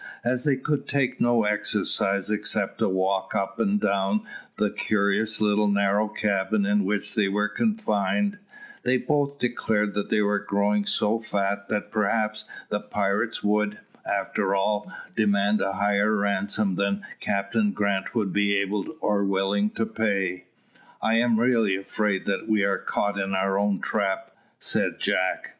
[0.23, 4.23] As they could take no exercise except a walk up and down
[4.57, 8.39] the curious little narrow cabin in which they were confined,
[8.81, 14.91] they both declared they were growing so fat that perhaps the pirates would, after all,
[15.15, 20.45] demand a higher ransom than Captain Grant would be able or willing to pay.
[20.99, 25.49] "I am really afraid that we are caught in our own trap," said Jack.